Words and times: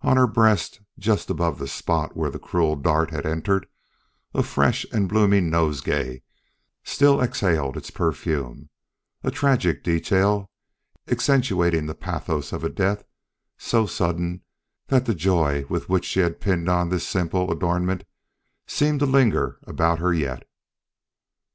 On 0.00 0.16
her 0.16 0.26
breast 0.26 0.80
just 0.98 1.28
above 1.28 1.58
the 1.58 1.68
spot 1.68 2.16
where 2.16 2.30
the 2.30 2.38
cruel 2.38 2.74
dart 2.74 3.10
had 3.10 3.26
entered, 3.26 3.66
a 4.32 4.42
fresh 4.42 4.86
and 4.94 5.06
blooming 5.10 5.50
nosegay 5.50 6.22
still 6.84 7.20
exhaled 7.20 7.76
its 7.76 7.90
perfume 7.90 8.70
a 9.22 9.30
tragic 9.30 9.84
detail 9.84 10.48
accentuating 11.06 11.84
the 11.84 11.94
pathos 11.94 12.50
of 12.50 12.64
a 12.64 12.70
death 12.70 13.04
so 13.58 13.84
sudden 13.84 14.40
that 14.86 15.04
the 15.04 15.14
joy 15.14 15.66
with 15.68 15.90
which 15.90 16.06
she 16.06 16.20
had 16.20 16.40
pinned 16.40 16.70
on 16.70 16.88
this 16.88 17.06
simple 17.06 17.52
adornment 17.52 18.04
seemed 18.66 19.00
to 19.00 19.04
linger 19.04 19.58
about 19.66 19.98
her 19.98 20.14
yet. 20.14 20.48